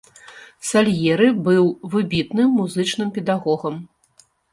Сальеры 0.69 1.27
быў 1.47 1.63
выбітным 1.95 2.49
музычным 2.61 3.13
педагогам. 3.19 3.75